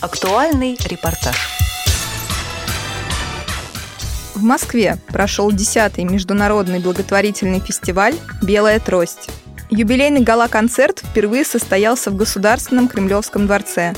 [0.00, 1.36] Актуальный репортаж.
[4.34, 9.28] В Москве прошел 10-й международный благотворительный фестиваль «Белая трость».
[9.68, 13.92] Юбилейный гала-концерт впервые состоялся в Государственном Кремлевском дворце.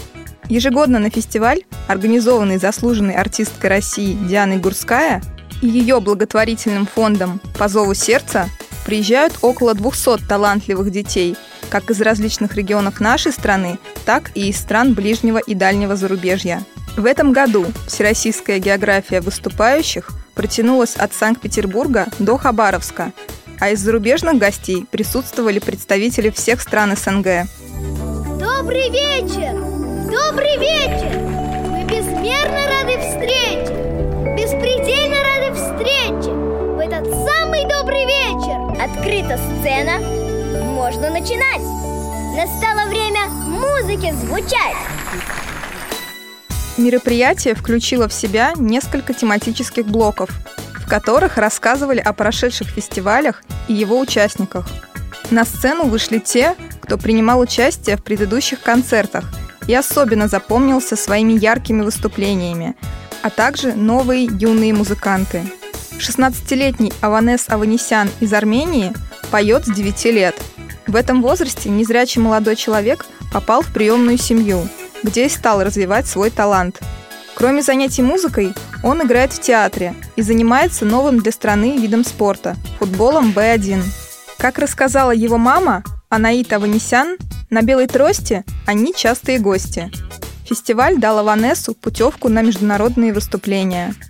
[0.49, 5.22] Ежегодно на фестиваль, организованный заслуженной артисткой России Дианой Гурская
[5.62, 8.48] и ее благотворительным фондом «По зову сердца»
[8.84, 11.37] приезжают около 200 талантливых детей,
[11.71, 16.64] как из различных регионов нашей страны, так и из стран ближнего и дальнего зарубежья.
[16.96, 23.12] В этом году всероссийская география выступающих протянулась от Санкт-Петербурга до Хабаровска,
[23.60, 27.48] а из зарубежных гостей присутствовали представители всех стран СНГ.
[28.38, 29.54] Добрый вечер!
[30.10, 31.19] Добрый вечер!
[31.70, 33.72] Мы безмерно рады встрече!
[34.36, 36.30] Беспредельно рады встрече!
[36.32, 38.82] В этот самый добрый вечер!
[38.82, 39.98] Открыта сцена,
[40.64, 41.62] можно начинать!
[42.34, 44.74] Настало время музыке звучать!
[46.78, 50.30] Мероприятие включило в себя несколько тематических блоков,
[50.75, 54.66] в которых рассказывали о прошедших фестивалях и его участниках.
[55.30, 59.25] На сцену вышли те, кто принимал участие в предыдущих концертах
[59.69, 62.77] и особенно запомнился своими яркими выступлениями,
[63.22, 65.42] а также новые юные музыканты.
[65.98, 68.94] 16-летний Аванес Аванесян из Армении
[69.30, 70.34] поет с 9 лет.
[70.92, 74.68] В этом возрасте незрячий молодой человек попал в приемную семью,
[75.02, 76.80] где и стал развивать свой талант.
[77.34, 78.52] Кроме занятий музыкой,
[78.84, 83.82] он играет в театре и занимается новым для страны видом спорта– футболом Б1.
[84.36, 87.16] Как рассказала его мама, Анаита Аванесян,
[87.48, 89.90] на «Белой трости» они частые гости.
[90.44, 93.94] Фестиваль дал Аванесу путевку на международные выступления–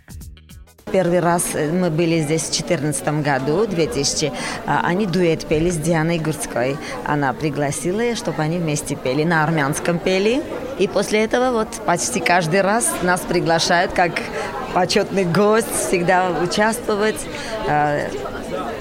[0.92, 4.32] Первый раз э, мы были здесь в 2014 году, 2000.
[4.66, 6.76] А, они дуэт пели с Дианой Гурской.
[7.06, 10.42] Она пригласила, чтобы они вместе пели, на армянском пели.
[10.78, 14.12] И после этого вот почти каждый раз нас приглашают как
[14.74, 17.20] почетный гость, всегда участвовать.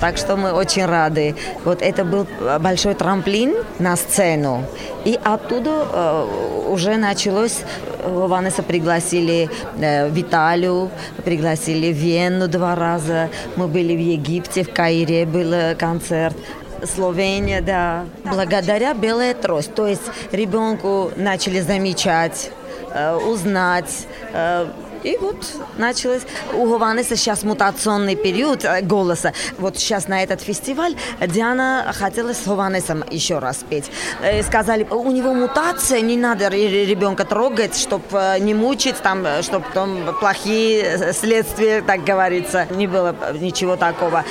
[0.02, 1.36] Так что мы очень рады.
[1.64, 2.26] Вот это был
[2.60, 4.64] большой трамплин на сцену.
[5.06, 7.60] И оттуда э, уже началось,
[8.04, 9.48] Ванесса пригласили
[9.80, 10.90] э, в
[11.24, 13.30] пригласили в Вену два раза.
[13.56, 16.36] Мы были в Египте, в Каире был концерт.
[16.84, 18.06] Словения, да.
[18.24, 19.76] Благодаря белая трость.
[19.76, 20.02] То есть
[20.32, 22.50] ребенку начали замечать,
[22.92, 24.66] э, узнать, э,
[25.04, 25.38] и вот
[25.78, 26.22] началось.
[26.54, 29.34] У Гованеса сейчас мутационный период э, голоса.
[29.58, 30.96] Вот сейчас на этот фестиваль
[31.28, 33.92] Диана хотела с Гованесом еще раз петь.
[34.22, 39.66] Э, сказали, у него мутация, не надо ребенка трогать, чтобы э, не мучить, там, чтобы
[39.74, 42.68] там плохие следствия, так говорится.
[42.70, 44.24] Не было ничего такого.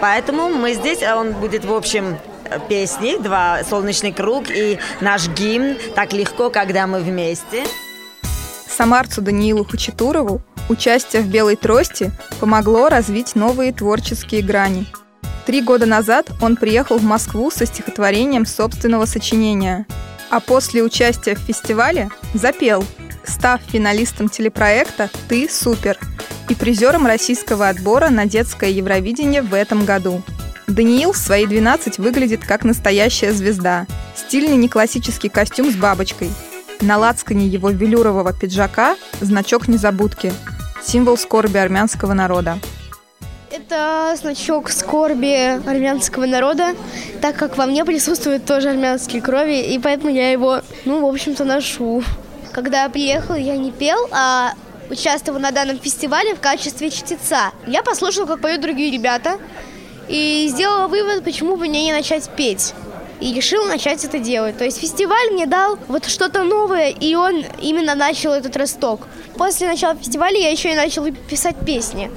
[0.00, 2.18] Поэтому мы здесь, он будет, в общем,
[2.68, 7.64] песни, два «Солнечный круг» и наш гимн «Так легко, когда мы вместе».
[8.76, 14.86] Самарцу Даниилу Хачатурову участие в «Белой трости» помогло развить новые творческие грани.
[15.46, 19.86] Три года назад он приехал в Москву со стихотворением собственного сочинения,
[20.28, 22.84] а после участия в фестивале запел,
[23.24, 25.98] став финалистом телепроекта «Ты супер»
[26.50, 30.22] и призером российского отбора на детское Евровидение в этом году.
[30.66, 33.86] Даниил в свои 12 выглядит как настоящая звезда.
[34.14, 36.30] Стильный неклассический костюм с бабочкой–
[36.80, 40.32] на лацкане его велюрового пиджака значок незабудки,
[40.82, 42.58] символ скорби армянского народа.
[43.50, 46.74] Это значок скорби армянского народа,
[47.20, 51.44] так как во мне присутствуют тоже армянские крови, и поэтому я его, ну, в общем-то,
[51.44, 52.02] ношу.
[52.52, 54.52] Когда я приехала, я не пел, а
[54.90, 57.52] участвовал на данном фестивале в качестве чтеца.
[57.66, 59.38] Я послушала, как поют другие ребята,
[60.08, 62.74] и сделала вывод, почему бы мне не начать петь
[63.20, 64.58] и решил начать это делать.
[64.58, 69.06] То есть фестиваль мне дал вот что-то новое, и он именно начал этот росток.
[69.36, 72.10] После начала фестиваля я еще и начал писать песни.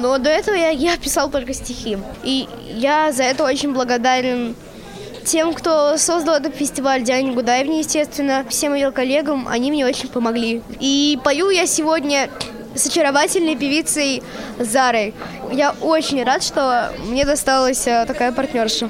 [0.00, 1.98] Но до этого я, я писал только стихи.
[2.22, 4.54] И я за это очень благодарен
[5.24, 10.62] тем, кто создал этот фестиваль, Диане Гудаевне, естественно, всем ее коллегам, они мне очень помогли.
[10.80, 12.30] И пою я сегодня
[12.74, 14.22] с очаровательной певицей
[14.58, 15.14] Зарой.
[15.52, 18.88] Я очень рад, что мне досталась э, такая партнерша.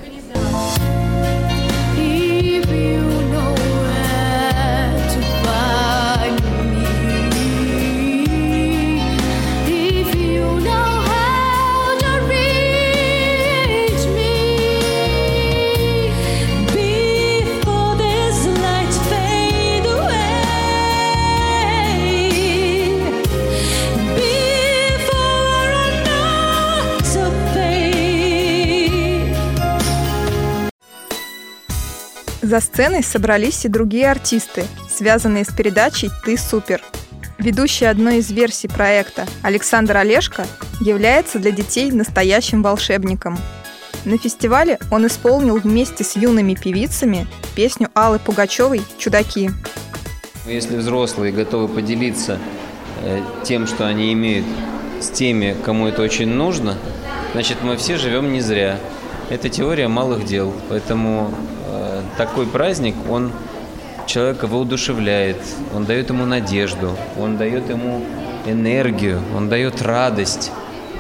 [32.51, 36.83] За сценой собрались и другие артисты, связанные с передачей «Ты супер».
[37.39, 40.45] Ведущий одной из версий проекта Александр Олешко
[40.81, 43.39] является для детей настоящим волшебником.
[44.05, 49.53] На фестивале он исполнил вместе с юными певицами песню Аллы Пугачевой «Чудаки».
[50.45, 52.41] Если взрослые готовы поделиться
[53.05, 54.47] э, тем, что они имеют
[55.01, 56.77] с теми, кому это очень нужно,
[57.33, 58.77] значит, мы все живем не зря.
[59.29, 60.53] Это теория малых дел.
[60.69, 61.33] Поэтому
[61.69, 61.70] э,
[62.21, 63.33] такой праздник, он
[64.05, 65.39] человека воодушевляет,
[65.75, 68.03] он дает ему надежду, он дает ему
[68.45, 70.53] энергию, он дает радость.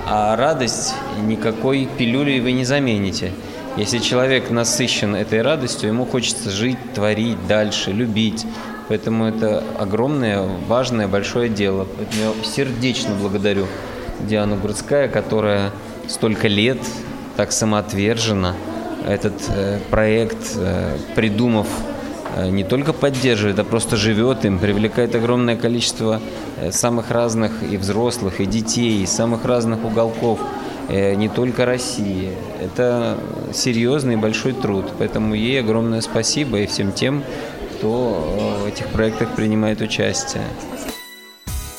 [0.07, 3.33] А радость никакой пилюлей вы не замените.
[3.77, 8.47] Если человек насыщен этой радостью, ему хочется жить, творить дальше, любить.
[8.89, 11.87] Поэтому это огромное, важное, большое дело.
[11.99, 13.67] Поэтому я сердечно благодарю
[14.21, 15.71] Диану Гурцкая, которая
[16.09, 16.79] столько лет
[17.37, 18.57] так самоотверженно
[19.07, 21.67] этот э, проект, э, придумав
[22.37, 26.21] Э, не только поддерживает, а просто живет им, привлекает огромное количество
[26.71, 30.39] самых разных и взрослых, и детей, из самых разных уголков,
[30.89, 32.33] не только России.
[32.61, 33.17] Это
[33.55, 37.23] серьезный большой труд, поэтому ей огромное спасибо и всем тем,
[37.77, 40.43] кто в этих проектах принимает участие.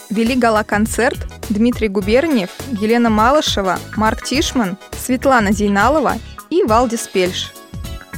[0.09, 1.19] Вели гала-концерт
[1.49, 6.15] Дмитрий Губерниев, Елена Малышева, Марк Тишман, Светлана Зейналова
[6.51, 7.51] и Валдис Пельш–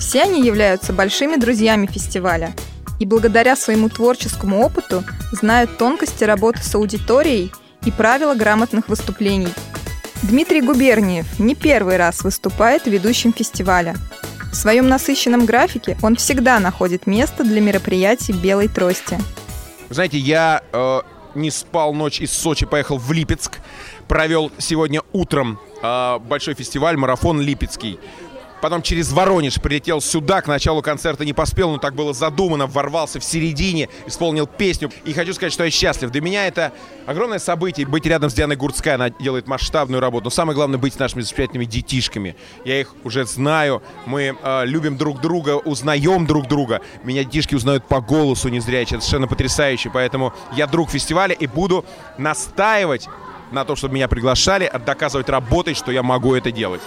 [0.03, 2.53] все они являются большими друзьями фестиваля
[3.00, 7.53] и благодаря своему творческому опыту знают тонкости работы с аудиторией
[7.85, 9.47] и правила грамотных выступлений.
[10.24, 13.95] Дмитрий Губерниев не первый раз выступает ведущим фестиваля.
[14.51, 19.18] В своем насыщенном графике он всегда находит место для мероприятий «Белой трости».
[19.89, 21.01] Знаете, я э,
[21.36, 23.59] не спал ночь из Сочи, поехал в Липецк,
[24.07, 28.00] провел сегодня утром э, большой фестиваль «Марафон Липецкий»
[28.63, 33.19] потом через Воронеж прилетел сюда, к началу концерта не поспел, но так было задумано, ворвался
[33.19, 34.89] в середине, исполнил песню.
[35.04, 36.12] И хочу сказать, что я счастлив.
[36.12, 36.71] Для меня это
[37.06, 40.24] огромное событие, быть рядом с Дианой Гурцкой, она делает масштабную работу.
[40.24, 42.38] Но самое главное, быть с нашими замечательными детишками.
[42.63, 46.80] Я их уже знаю, мы э, любим друг друга, узнаем друг друга.
[47.04, 49.92] Меня детишки узнают по голосу незрячие, это совершенно потрясающе.
[49.94, 51.83] Поэтому я друг фестиваля и буду
[52.18, 53.10] настаивать
[53.51, 56.80] на том, чтобы меня приглашали, доказывать работой, что я могу это делать.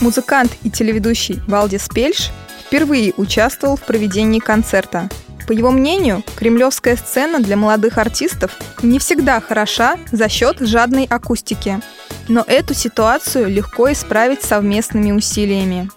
[0.00, 2.30] Музыкант и телеведущий Валдис Пельш
[2.66, 5.10] впервые участвовал в проведении концерта.
[5.46, 11.80] По его мнению, кремлевская сцена для молодых артистов не всегда хороша за счет жадной акустики.
[12.28, 15.90] Но эту ситуацию легко исправить совместными усилиями.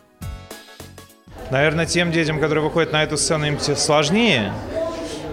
[1.50, 4.52] Наверное, тем детям, которые выходят на эту сцену, им сложнее,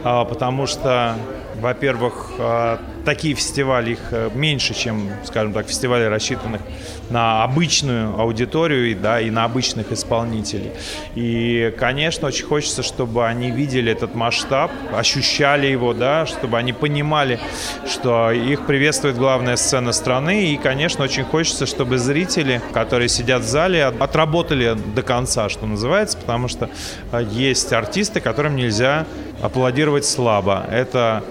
[0.04, 1.16] а, потому что,
[1.60, 6.60] во-первых, а, такие фестивали, их э, меньше, чем, скажем так, фестивали, рассчитанных
[7.08, 10.72] на обычную аудиторию да, и на обычных исполнителей.
[11.14, 17.40] И, конечно, очень хочется, чтобы они видели этот масштаб, ощущали его, да, чтобы они понимали,
[17.86, 20.52] что их приветствует главная сцена страны.
[20.52, 26.18] И, конечно, очень хочется, чтобы зрители, которые сидят в зале, отработали до конца, что называется,
[26.18, 26.70] потому что
[27.12, 29.06] э, есть артисты, которым нельзя
[29.42, 30.66] аплодировать слабо.
[30.70, 31.24] Это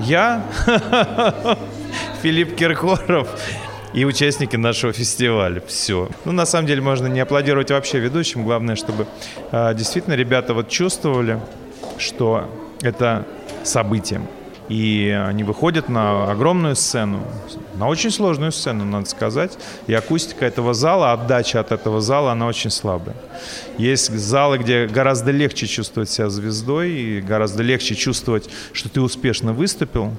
[0.00, 0.42] я,
[2.22, 3.28] Филипп Киркоров
[3.92, 5.62] и участники нашего фестиваля.
[5.66, 6.08] Все.
[6.24, 8.44] Ну, на самом деле, можно не аплодировать вообще ведущим.
[8.44, 9.06] Главное, чтобы
[9.52, 11.40] э, действительно ребята вот чувствовали,
[11.98, 12.50] что
[12.82, 13.24] это
[13.62, 14.20] событие.
[14.68, 17.20] И они выходят на огромную сцену,
[17.74, 19.58] на очень сложную сцену, надо сказать.
[19.86, 23.16] И акустика этого зала, отдача от этого зала, она очень слабая.
[23.76, 29.52] Есть залы, где гораздо легче чувствовать себя звездой, и гораздо легче чувствовать, что ты успешно
[29.52, 30.12] выступил.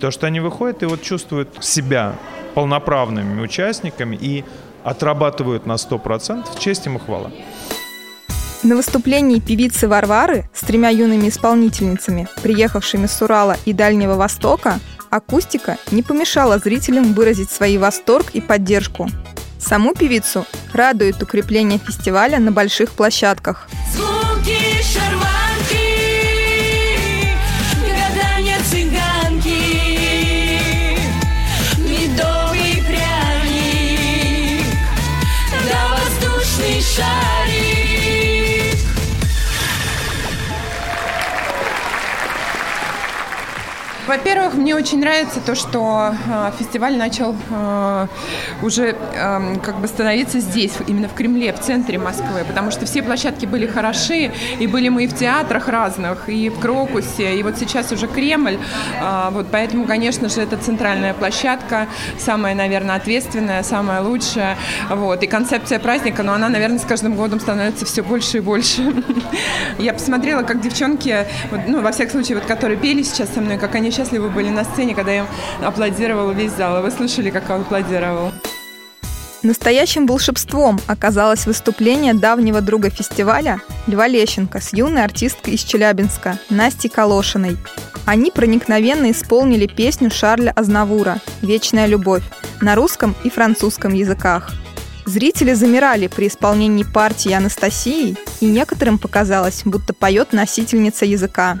[0.00, 2.16] То, что они выходят и вот чувствуют себя
[2.54, 4.44] полноправными участниками и
[4.82, 7.30] отрабатывают на 100%, честь им и хвала.
[8.64, 14.80] На выступлении певицы Варвары с тремя юными исполнительницами, приехавшими с Урала и Дальнего Востока,
[15.10, 19.10] акустика не помешала зрителям выразить свой восторг и поддержку.
[19.58, 23.68] Саму певицу радует укрепление фестиваля на больших площадках.
[23.92, 25.13] Звуки шарманки,
[44.14, 48.06] Во-первых, мне очень нравится то, что э, фестиваль начал э,
[48.62, 53.02] уже э, как бы становиться здесь, именно в Кремле, в центре Москвы, потому что все
[53.02, 54.30] площадки были хороши,
[54.60, 58.56] и были мы и в театрах разных, и в Крокусе, и вот сейчас уже Кремль,
[59.00, 64.56] э, вот поэтому, конечно же, это центральная площадка, самая, наверное, ответственная, самая лучшая,
[64.90, 68.94] вот, и концепция праздника, но она, наверное, с каждым годом становится все больше и больше.
[69.80, 71.26] Я посмотрела, как девчонки,
[71.66, 74.64] ну, во всяком случае, вот, которые пели сейчас со мной, как они счастливы были на
[74.64, 75.26] сцене, когда я
[75.62, 76.82] аплодировала весь зал.
[76.82, 78.32] вы слышали, как он аплодировал?
[79.42, 86.88] Настоящим волшебством оказалось выступление давнего друга фестиваля Льва Лещенко с юной артисткой из Челябинска Настей
[86.88, 87.56] Калошиной.
[88.06, 92.24] Они проникновенно исполнили песню Шарля Азнавура «Вечная любовь»
[92.60, 94.50] на русском и французском языках.
[95.06, 101.58] Зрители замирали при исполнении партии Анастасии, и некоторым показалось, будто поет носительница языка.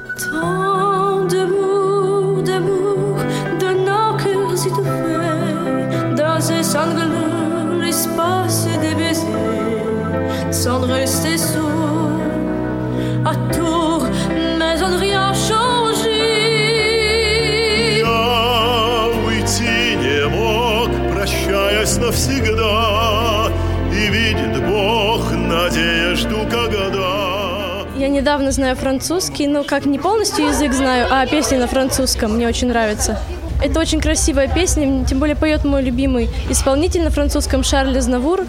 [28.24, 32.68] Недавно знаю французский, но как не полностью язык знаю, а песни на французском мне очень
[32.68, 33.20] нравятся.
[33.62, 38.46] Это очень красивая песня, тем более поет мой любимый исполнитель на французском Шарль Знавур.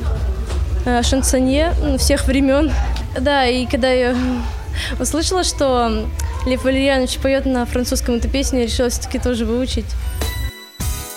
[0.86, 2.72] Э, шансонье всех времен.
[3.20, 4.15] Да, и когда я
[4.98, 6.05] услышала, что
[6.46, 9.88] Лев Валерьянович поет на французском эту песню, я решила все-таки тоже выучить.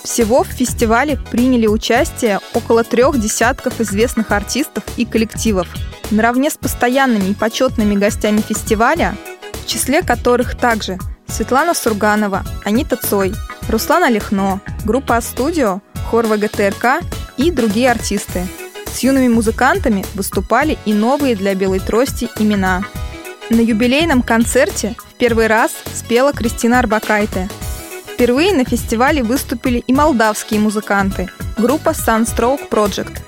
[0.03, 5.69] Всего в фестивале приняли участие около трех десятков известных артистов и коллективов.
[6.11, 9.17] Наравне с постоянными и почетными гостями фестиваля,
[9.53, 13.35] в числе которых также Светлана Сурганова, Анита Цой,
[13.69, 17.03] Руслан Олехно, группа «Студио», хор ВГТРК
[17.37, 18.47] и другие артисты–
[18.99, 22.83] с юными музыкантами выступали и новые для «Белой трости» имена.
[23.49, 27.49] На юбилейном концерте в первый раз спела Кристина Арбакайте.
[28.13, 33.21] Впервые на фестивале выступили и молдавские музыканты, группа Sunstroke Project.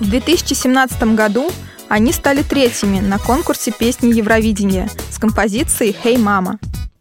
[0.00, 1.50] В 2017 году
[1.88, 6.58] они стали третьими на конкурсе песни Евровидения с композицией «Hey Mama».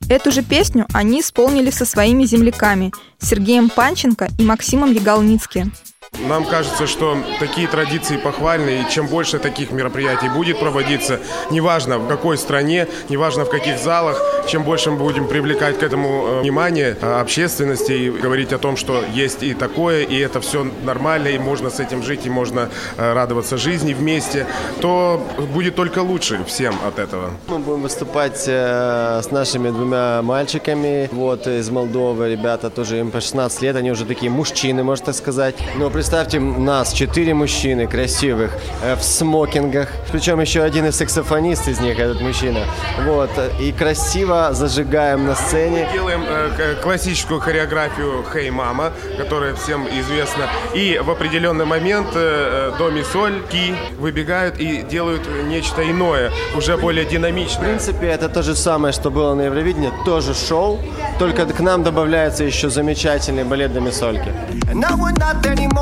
[0.09, 5.69] Эту же песню они исполнили со своими земляками Сергеем Панченко и Максимом Яголницки.
[6.13, 11.19] Нам кажется, что такие традиции похвальны, и чем больше таких мероприятий будет проводиться,
[11.51, 16.27] неважно в какой стране, неважно в каких залах, чем больше мы будем привлекать к этому
[16.27, 20.65] э, внимание э, общественности и говорить о том, что есть и такое, и это все
[20.83, 24.47] нормально, и можно с этим жить, и можно э, радоваться жизни вместе,
[24.81, 27.31] то будет только лучше всем от этого.
[27.47, 33.61] Мы будем выступать с нашими двумя мальчиками, вот из Молдовы, ребята тоже им по 16
[33.61, 35.55] лет, они уже такие мужчины, можно так сказать.
[35.75, 38.51] Но представьте нас, четыре мужчины красивых,
[38.83, 39.89] э, в смокингах.
[40.11, 42.59] Причем еще один из саксофонист из них, этот мужчина.
[43.03, 43.31] Вот.
[43.59, 45.89] И красиво зажигаем на сцене.
[45.91, 50.43] Делаем э, классическую хореографию «Хей, мама», которая всем известна.
[50.75, 56.77] И в определенный момент э, э, Доми Соль, Ки выбегают и делают нечто иное, уже
[56.77, 57.57] более динамичное.
[57.57, 60.79] В принципе, это то же самое, что было на Евровидении, тоже шоу,
[61.17, 64.31] только к нам добавляется еще замечательный балет Домисольки.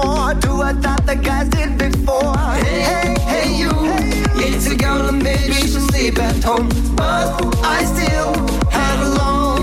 [0.05, 2.37] More to what that the guys did before.
[2.63, 2.81] Hey,
[3.31, 3.71] hey, you,
[4.45, 7.25] it's a girl and maybe she sleep at home, but
[7.75, 8.31] I still
[8.77, 9.61] have a long.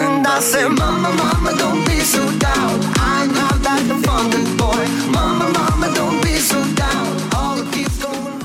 [0.00, 2.74] And I say, Mama, Mama, don't be so down.
[3.10, 4.84] I'm not that funky boy.
[5.16, 7.06] Mama, Mama, don't be so down.
[7.38, 8.44] All the keeps going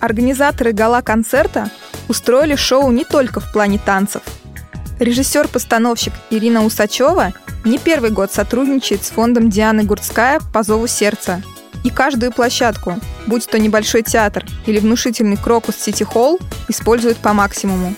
[0.00, 1.70] Организаторы гала-концерта
[2.08, 4.22] устроили шоу не только в плане танцев.
[4.98, 7.32] Режиссер-постановщик Ирина Усачева
[7.64, 11.42] не первый год сотрудничает с фондом Дианы Гурцкая по зову сердца.
[11.84, 12.94] И каждую площадку,
[13.26, 16.38] будь то небольшой театр или внушительный Крокус Сити Холл,
[16.68, 17.94] использует по максимуму.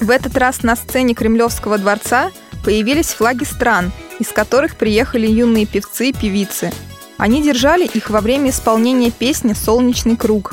[0.00, 2.30] В этот раз на сцене Кремлевского дворца
[2.64, 6.72] появились флаги стран, из которых приехали юные певцы и певицы.
[7.18, 10.52] Они держали их во время исполнения песни «Солнечный круг».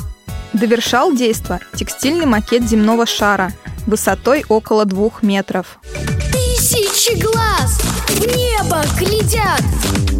[0.52, 3.52] Довершал действо текстильный макет земного шара
[3.86, 5.78] высотой около двух метров.
[6.56, 7.78] Тысячи глаз.
[8.08, 9.60] В небо глядят,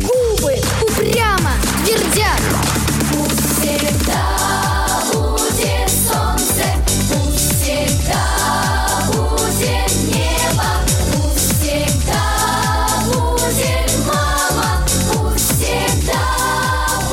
[0.02, 1.52] губы упрямо
[1.82, 2.42] твердят.
[3.10, 4.22] Пусть всегда
[5.14, 6.66] будет солнце,
[7.08, 8.22] пусть всегда
[9.06, 10.68] будет небо,
[11.14, 12.24] пусть всегда
[13.06, 16.20] будет мама, пусть всегда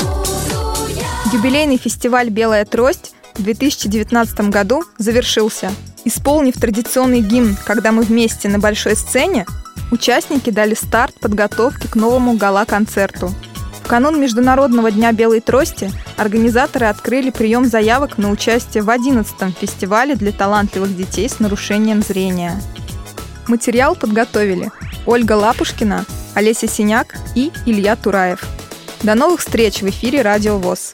[0.02, 1.32] буду я.
[1.32, 5.72] Юбилейный фестиваль «Белая трость» в 2019 году завершился.
[6.06, 9.46] Исполнив традиционный гимн «Когда мы вместе на большой сцене»,
[9.92, 13.34] участники дали старт подготовки к новому гала-концерту.
[13.84, 20.16] В канун Международного дня белой трости организаторы открыли прием заявок на участие в 11-м фестивале
[20.16, 22.60] для талантливых детей с нарушением зрения.
[23.48, 24.72] Материал подготовили
[25.06, 28.46] Ольга Лапушкина, Олеся Синяк и Илья Тураев.
[29.04, 30.94] До новых встреч в эфире Радио ВОЗ.